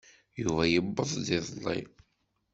Yuba 0.43 0.63
yewweḍ-d 0.67 1.23
iḍelli. 1.37 1.79